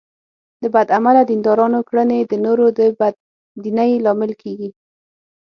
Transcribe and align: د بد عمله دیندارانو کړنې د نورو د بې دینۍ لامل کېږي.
د 0.61 0.63
بد 0.73 0.87
عمله 0.97 1.21
دیندارانو 1.29 1.79
کړنې 1.89 2.19
د 2.25 2.33
نورو 2.45 2.65
د 2.79 2.81
بې 2.99 3.09
دینۍ 3.63 3.91
لامل 4.05 4.31
کېږي. 4.41 4.69